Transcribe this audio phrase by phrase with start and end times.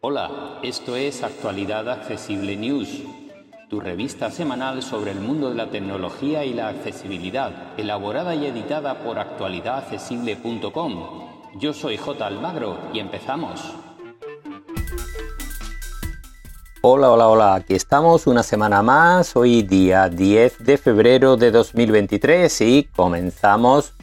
[0.00, 3.02] Hola, esto es Actualidad Accesible News,
[3.68, 9.02] tu revista semanal sobre el mundo de la tecnología y la accesibilidad, elaborada y editada
[9.02, 11.28] por actualidadaccesible.com.
[11.56, 12.26] Yo soy J.
[12.26, 13.60] Almagro y empezamos.
[16.82, 22.60] Hola, hola, hola, aquí estamos una semana más, hoy día 10 de febrero de 2023
[22.60, 23.94] y comenzamos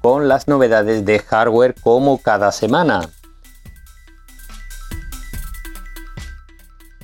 [0.00, 3.08] con las novedades de hardware como cada semana.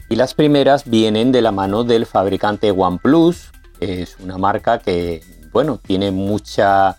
[0.09, 5.79] Y las primeras vienen de la mano del fabricante OnePlus, es una marca que, bueno,
[5.85, 6.97] tiene mucha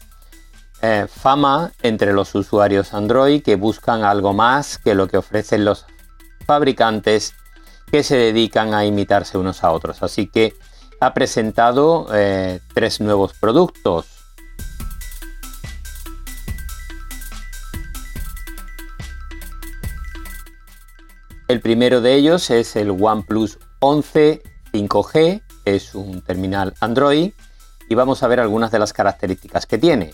[0.81, 5.86] eh, fama entre los usuarios Android que buscan algo más que lo que ofrecen los
[6.45, 7.34] fabricantes
[7.91, 10.03] que se dedican a imitarse unos a otros.
[10.03, 10.53] Así que
[11.00, 14.16] ha presentado eh, tres nuevos productos.
[21.48, 27.31] El primero de ellos es el OnePlus 11 5G, es un terminal Android
[27.88, 30.12] y vamos a ver algunas de las características que tiene.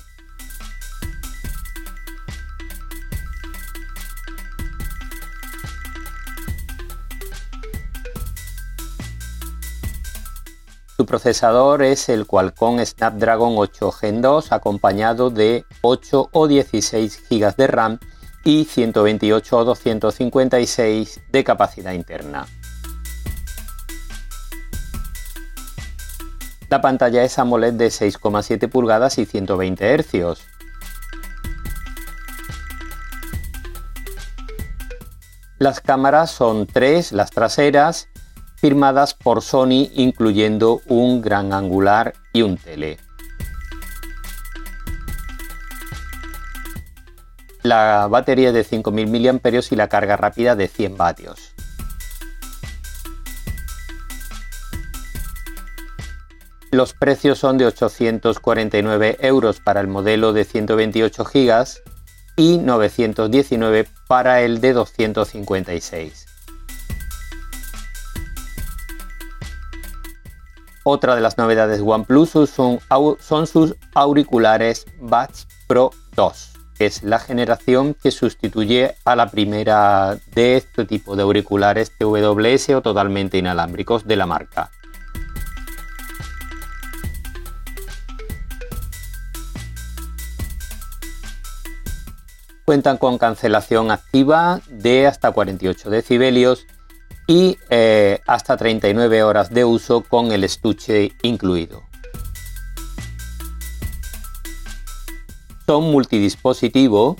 [10.96, 17.56] Su procesador es el Qualcomm Snapdragon 8 Gen 2 acompañado de 8 o 16 GB
[17.56, 18.00] de RAM
[18.44, 22.46] y 128 o 256 de capacidad interna.
[26.70, 30.42] La pantalla es AMOLED de 6,7 pulgadas y 120 Hz.
[35.60, 38.10] Las cámaras son tres, las traseras,
[38.56, 42.98] firmadas por Sony incluyendo un gran angular y un tele.
[47.74, 51.54] La batería de 5000 mAh y la carga rápida de 100 vatios.
[56.72, 61.66] Los precios son de 849 euros para el modelo de 128 GB
[62.36, 66.26] y 919 para el de 256.
[70.84, 72.80] Otra de las novedades OnePlus son,
[73.20, 76.53] son sus auriculares Buds Pro 2
[76.86, 82.82] es la generación que sustituye a la primera de este tipo de auriculares TWS o
[82.82, 84.72] totalmente inalámbricos de la marca.
[92.66, 96.66] Cuentan con cancelación activa de hasta 48 decibelios
[97.28, 101.93] y eh, hasta 39 horas de uso con el estuche incluido.
[105.66, 107.18] Son multidispositivo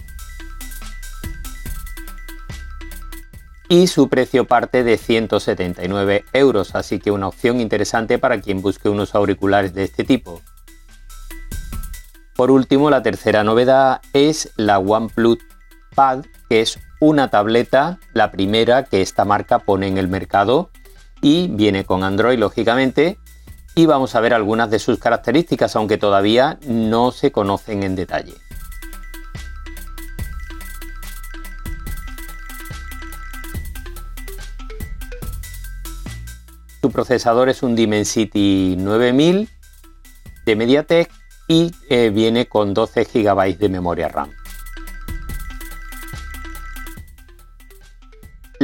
[3.70, 8.90] y su precio parte de 179 euros, así que una opción interesante para quien busque
[8.90, 10.42] unos auriculares de este tipo.
[12.36, 15.40] Por último, la tercera novedad es la OnePlus
[15.96, 20.70] Pad, que es una tableta, la primera que esta marca pone en el mercado
[21.22, 23.18] y viene con Android, lógicamente,
[23.76, 28.34] y vamos a ver algunas de sus características, aunque todavía no se conocen en detalle.
[36.82, 39.50] Su procesador es un Dimensity 9000
[40.46, 41.10] de MediaTek
[41.48, 44.32] y eh, viene con 12 GB de memoria RAM.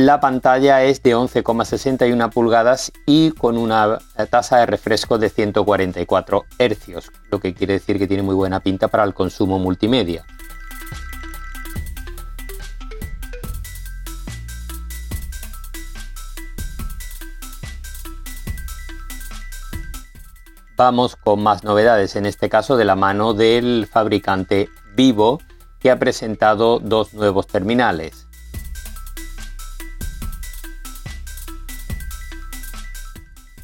[0.09, 3.99] La pantalla es de 11,61 pulgadas y con una
[4.31, 8.87] tasa de refresco de 144 Hz, lo que quiere decir que tiene muy buena pinta
[8.87, 10.25] para el consumo multimedia.
[20.75, 25.39] Vamos con más novedades, en este caso de la mano del fabricante Vivo,
[25.79, 28.28] que ha presentado dos nuevos terminales.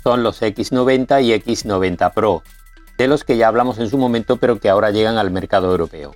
[0.05, 2.43] Son los X90 y X90 Pro,
[2.95, 6.15] de los que ya hablamos en su momento pero que ahora llegan al mercado europeo.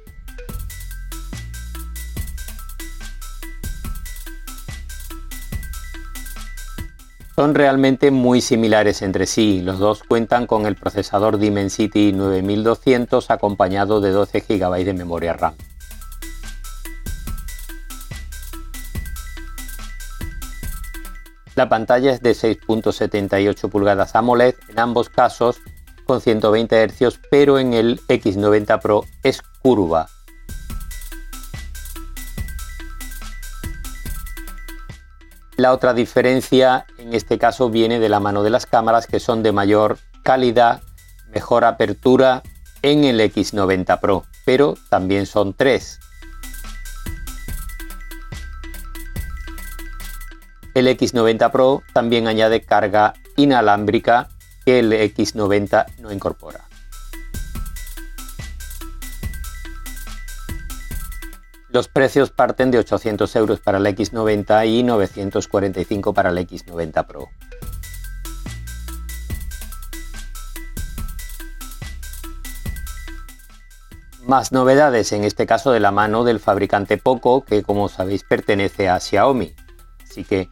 [7.36, 14.02] Son realmente muy similares entre sí, los dos cuentan con el procesador Dimensity 9200 acompañado
[14.02, 15.56] de 12 GB de memoria RAM.
[21.60, 25.60] La pantalla es de 6.78 pulgadas AMOLED en ambos casos
[26.06, 30.08] con 120 Hz, pero en el X90 Pro es curva.
[35.58, 39.44] La otra diferencia en este caso viene de la mano de las cámaras que son
[39.44, 40.82] de mayor calidad,
[41.28, 42.42] mejor apertura
[42.84, 46.00] en el X90 Pro, pero también son tres.
[50.80, 54.30] El X90 Pro también añade carga inalámbrica
[54.64, 56.62] que el X90 no incorpora.
[61.68, 67.28] Los precios parten de 800 euros para el X90 y 945 para el X90 Pro.
[74.26, 78.88] Más novedades, en este caso de la mano del fabricante Poco, que como sabéis pertenece
[78.88, 79.54] a Xiaomi.
[80.10, 80.50] Así que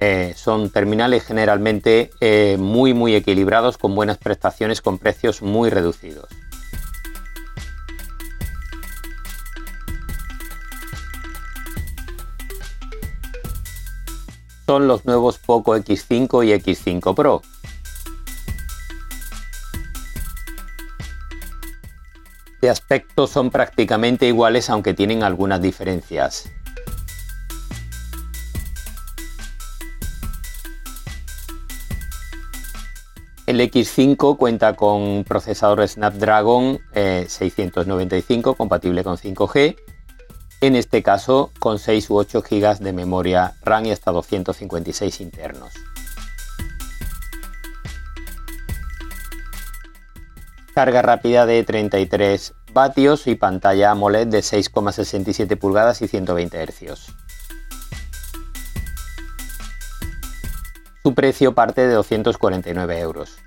[0.00, 6.28] eh, son terminales generalmente eh, muy muy equilibrados con buenas prestaciones con precios muy reducidos.
[14.66, 17.40] son los nuevos Poco X5 y X5 Pro.
[22.60, 26.50] De aspecto son prácticamente iguales aunque tienen algunas diferencias.
[33.56, 39.76] El X5 cuenta con procesador Snapdragon 695 eh, compatible con 5G
[40.60, 45.72] en este caso con 6 u 8 GB de memoria RAM y hasta 256 internos.
[50.74, 57.06] Carga rápida de 33 vatios y pantalla AMOLED de 6,67 pulgadas y 120 Hz.
[61.02, 63.38] Su precio parte de 249 euros.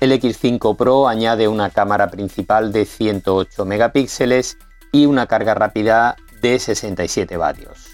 [0.00, 4.56] El X5 Pro añade una cámara principal de 108 megapíxeles
[4.92, 7.88] y una carga rápida de 67 vatios.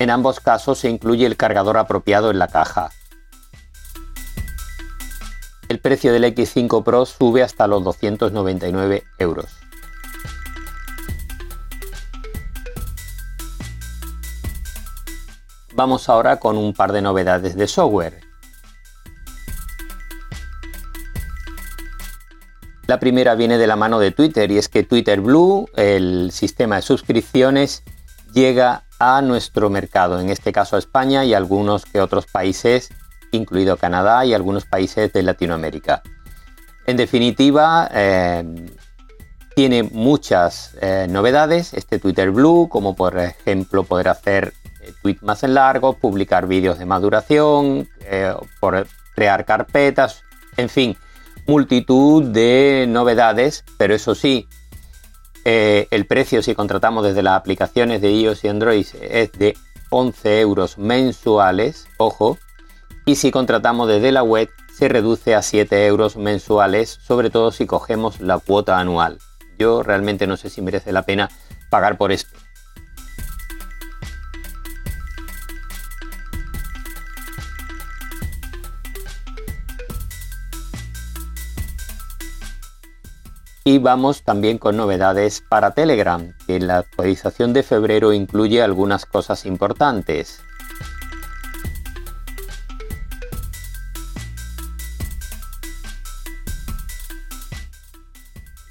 [0.00, 2.90] En ambos casos se incluye el cargador apropiado en la caja.
[5.68, 9.46] El precio del X5 Pro sube hasta los 299 euros.
[15.74, 18.31] Vamos ahora con un par de novedades de software.
[22.92, 26.76] La primera viene de la mano de Twitter y es que Twitter Blue, el sistema
[26.76, 27.84] de suscripciones,
[28.34, 32.90] llega a nuestro mercado, en este caso a España y algunos que otros países,
[33.30, 36.02] incluido Canadá y algunos países de Latinoamérica.
[36.86, 38.44] En definitiva, eh,
[39.56, 44.52] tiene muchas eh, novedades este Twitter Blue, como por ejemplo poder hacer
[44.82, 47.88] eh, tweets más en largo, publicar vídeos de maduración,
[48.60, 50.24] por crear carpetas,
[50.58, 50.98] en fin,
[51.46, 54.48] multitud de novedades, pero eso sí,
[55.44, 59.56] eh, el precio si contratamos desde las aplicaciones de iOS y Android es de
[59.90, 62.38] 11 euros mensuales, ojo,
[63.04, 67.66] y si contratamos desde la web se reduce a 7 euros mensuales, sobre todo si
[67.66, 69.18] cogemos la cuota anual.
[69.58, 71.28] Yo realmente no sé si merece la pena
[71.70, 72.31] pagar por esto.
[83.64, 89.46] Y vamos también con novedades para Telegram, que la actualización de febrero incluye algunas cosas
[89.46, 90.40] importantes.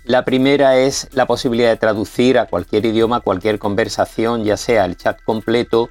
[0.04, 4.98] La primera es la posibilidad de traducir a cualquier idioma cualquier conversación, ya sea el
[4.98, 5.90] chat completo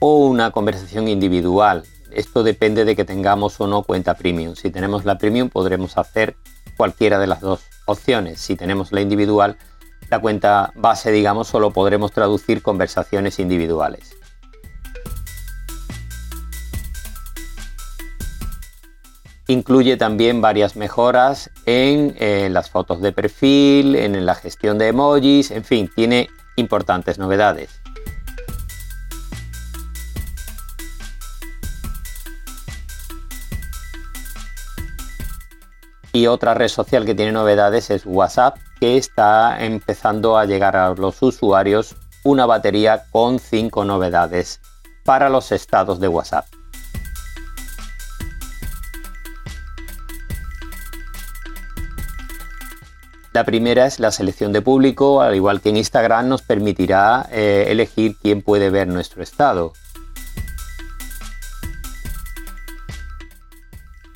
[0.00, 1.84] o una conversación individual.
[2.10, 4.56] Esto depende de que tengamos o no cuenta premium.
[4.56, 6.34] Si tenemos la premium podremos hacer
[6.80, 8.40] cualquiera de las dos opciones.
[8.40, 9.58] Si tenemos la individual,
[10.08, 14.16] la cuenta base, digamos, solo podremos traducir conversaciones individuales.
[19.46, 25.50] Incluye también varias mejoras en, eh, las fotos de perfil, en la gestión de emojis,
[25.50, 27.79] en fin, tiene importantes novedades.
[36.20, 40.90] Y otra red social que tiene novedades es WhatsApp, que está empezando a llegar a
[40.90, 44.60] los usuarios una batería con 5 novedades
[45.02, 46.44] para los estados de WhatsApp.
[53.32, 57.68] La primera es la selección de público, al igual que en Instagram nos permitirá eh,
[57.68, 59.72] elegir quién puede ver nuestro estado.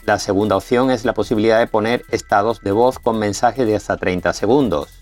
[0.07, 3.97] La segunda opción es la posibilidad de poner estados de voz con mensaje de hasta
[3.97, 5.01] 30 segundos.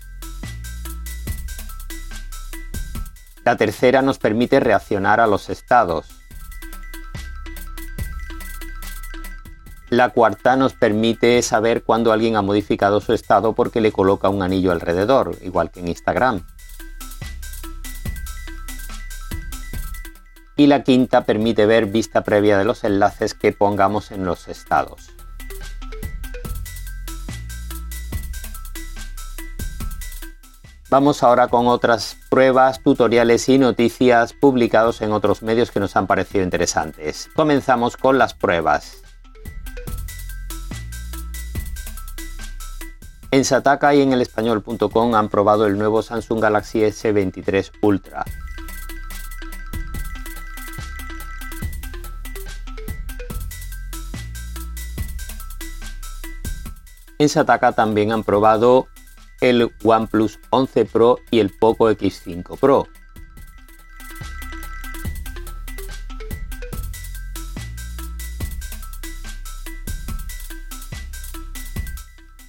[3.43, 6.07] La tercera nos permite reaccionar a los estados.
[9.89, 14.41] La cuarta nos permite saber cuándo alguien ha modificado su estado porque le coloca un
[14.41, 16.45] anillo alrededor, igual que en Instagram.
[20.55, 25.13] Y la quinta permite ver vista previa de los enlaces que pongamos en los estados.
[30.93, 36.05] Vamos ahora con otras pruebas, tutoriales y noticias publicados en otros medios que nos han
[36.05, 37.31] parecido interesantes.
[37.35, 38.97] Comenzamos con las pruebas.
[43.31, 48.23] En Sataka y en el español.com han probado el nuevo Samsung Galaxy S23 Ultra.
[57.19, 58.87] En Sataka también han probado
[59.41, 62.87] el OnePlus 11 Pro y el Poco X5 Pro.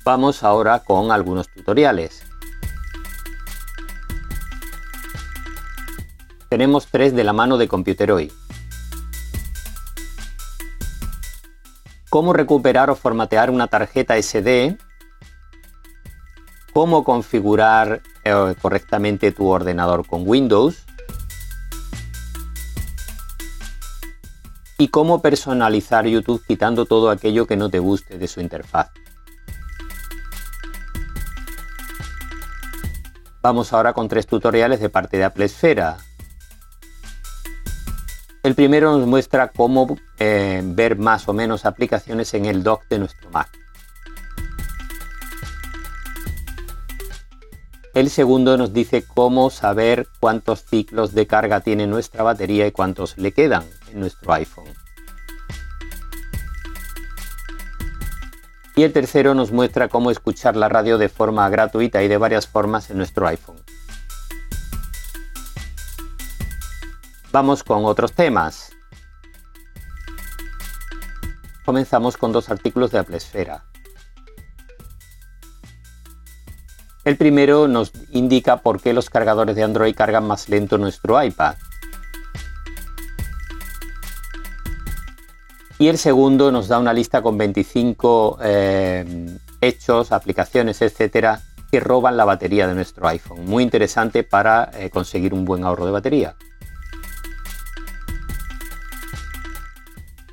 [0.05, 2.23] Vamos ahora con algunos tutoriales.
[6.51, 8.31] Tenemos tres de la mano de Computeroid.
[12.15, 14.79] Cómo recuperar o formatear una tarjeta SD.
[16.73, 20.87] Cómo configurar eh, correctamente tu ordenador con Windows.
[24.79, 28.93] Y cómo personalizar YouTube quitando todo aquello que no te guste de su interfaz.
[33.43, 35.97] Vamos ahora con tres tutoriales de parte de Apple Esfera.
[38.45, 42.99] El primero nos muestra cómo eh, ver más o menos aplicaciones en el dock de
[42.99, 43.49] nuestro Mac.
[47.95, 53.17] El segundo nos dice cómo saber cuántos ciclos de carga tiene nuestra batería y cuántos
[53.17, 54.69] le quedan en nuestro iPhone.
[58.77, 62.47] Y el tercero nos muestra cómo escuchar la radio de forma gratuita y de varias
[62.47, 63.64] formas en nuestro iPhone.
[67.35, 68.71] Vamos con otros temas.
[71.65, 73.65] Comenzamos con dos artículos de Apple Esfera.
[77.05, 81.57] El primero nos indica por qué los cargadores de Android cargan más lento nuestro iPad.
[85.81, 92.17] Y el segundo nos da una lista con 25 eh, hechos, aplicaciones, etcétera, que roban
[92.17, 93.45] la batería de nuestro iPhone.
[93.45, 96.37] Muy interesante para eh, conseguir un buen ahorro de batería.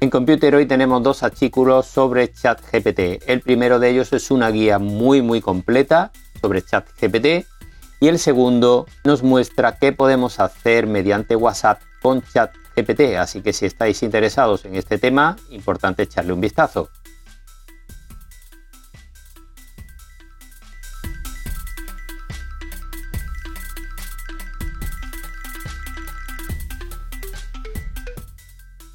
[0.01, 3.21] En Computer hoy tenemos dos artículos sobre ChatGPT.
[3.29, 7.45] El primero de ellos es una guía muy muy completa sobre ChatGPT
[7.99, 13.53] y el segundo nos muestra qué podemos hacer mediante WhatsApp con ChatGPT GPT, así que
[13.53, 16.89] si estáis interesados en este tema, importante echarle un vistazo.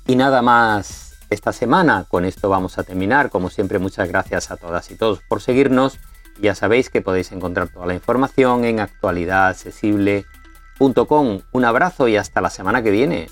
[0.07, 3.31] Y nada más esta semana, con esto vamos a terminar.
[3.31, 5.99] Como siempre, muchas gracias a todas y todos por seguirnos.
[6.41, 11.41] Ya sabéis que podéis encontrar toda la información en actualidadaccesible.com.
[11.53, 13.29] Un abrazo y hasta la semana que viene.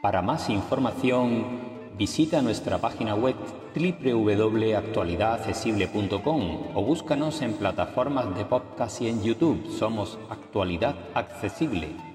[0.00, 3.36] Para más información, visita nuestra página web
[3.74, 9.70] www.actualidadaccesible.com o búscanos en plataformas de podcast y en YouTube.
[9.78, 12.11] Somos Actualidad Accesible.